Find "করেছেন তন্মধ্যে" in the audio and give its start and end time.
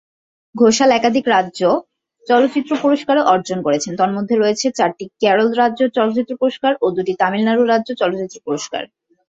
3.63-4.35